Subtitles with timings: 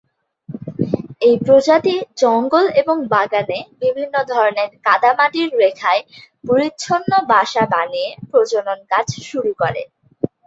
[1.21, 6.01] এই প্রজাতি জঙ্গল এবং বাগানে, বিভিন্ন ধরনের কাদা-মাটির রেখায়,
[6.47, 9.81] পরিচ্ছন্ন বাসা বানিয়ে প্রজনন কাজ শুরু করে।